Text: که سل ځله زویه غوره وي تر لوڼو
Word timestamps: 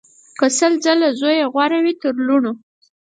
که 0.39 0.47
سل 0.57 0.73
ځله 0.83 1.09
زویه 1.19 1.45
غوره 1.53 1.79
وي 1.83 1.93
تر 2.01 2.15
لوڼو 2.27 2.53